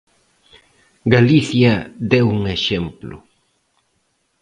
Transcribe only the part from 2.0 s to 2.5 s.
deu un